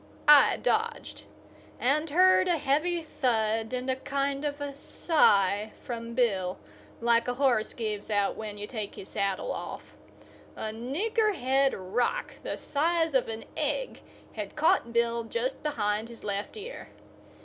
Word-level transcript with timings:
I 0.27 0.57
dodged, 0.57 1.25
and 1.79 2.09
heard 2.09 2.47
a 2.47 2.57
heavy 2.57 3.03
thud 3.03 3.71
and 3.71 3.87
a 3.87 3.95
kind 3.95 4.43
of 4.43 4.59
a 4.59 4.73
sigh 4.73 5.73
from 5.83 6.15
Bill, 6.15 6.57
like 6.99 7.27
a 7.27 7.35
horse 7.35 7.71
gives 7.73 8.09
out 8.09 8.35
when 8.35 8.57
you 8.57 8.65
take 8.65 8.95
his 8.95 9.09
saddle 9.09 9.51
off. 9.51 9.93
A 10.55 10.71
niggerhead 10.73 11.75
rock 11.77 12.33
the 12.41 12.57
size 12.57 13.13
of 13.13 13.27
an 13.27 13.45
egg 13.55 14.01
had 14.33 14.55
caught 14.55 14.91
Bill 14.91 15.23
just 15.23 15.61
behind 15.61 16.09
his 16.09 16.23
left 16.23 16.57
ear. 16.57 16.87